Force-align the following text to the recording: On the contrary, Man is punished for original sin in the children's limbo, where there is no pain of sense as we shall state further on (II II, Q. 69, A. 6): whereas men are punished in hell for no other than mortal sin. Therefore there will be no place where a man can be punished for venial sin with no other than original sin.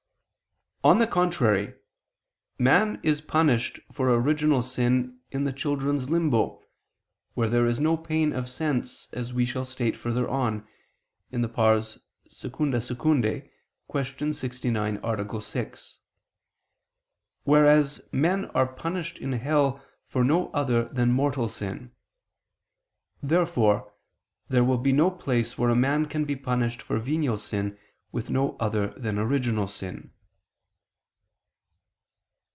On 0.83 0.97
the 0.97 1.05
contrary, 1.05 1.75
Man 2.57 2.99
is 3.03 3.21
punished 3.21 3.79
for 3.91 4.09
original 4.09 4.63
sin 4.63 5.19
in 5.29 5.43
the 5.43 5.53
children's 5.53 6.09
limbo, 6.09 6.63
where 7.35 7.47
there 7.51 7.67
is 7.67 7.79
no 7.79 7.95
pain 7.95 8.33
of 8.33 8.49
sense 8.49 9.07
as 9.13 9.31
we 9.31 9.45
shall 9.45 9.63
state 9.63 9.95
further 9.95 10.27
on 10.27 10.67
(II 11.31 11.41
II, 11.43 11.49
Q. 11.49 12.71
69, 14.33 14.99
A. 15.03 15.39
6): 15.41 15.99
whereas 17.43 18.01
men 18.11 18.45
are 18.45 18.65
punished 18.65 19.19
in 19.19 19.33
hell 19.33 19.85
for 20.07 20.23
no 20.23 20.47
other 20.49 20.85
than 20.85 21.11
mortal 21.13 21.47
sin. 21.47 21.91
Therefore 23.21 23.93
there 24.49 24.63
will 24.63 24.79
be 24.79 24.93
no 24.93 25.11
place 25.11 25.59
where 25.59 25.69
a 25.69 25.75
man 25.75 26.07
can 26.07 26.25
be 26.25 26.35
punished 26.35 26.81
for 26.81 26.97
venial 26.97 27.37
sin 27.37 27.77
with 28.11 28.31
no 28.31 28.57
other 28.59 28.87
than 28.97 29.19
original 29.19 29.67
sin. 29.67 30.09